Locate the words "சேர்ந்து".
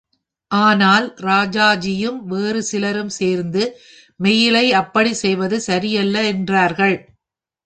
3.09-3.63